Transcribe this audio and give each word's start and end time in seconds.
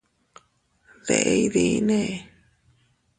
¿Deʼe 1.05 1.33
iydinne? 1.43 2.01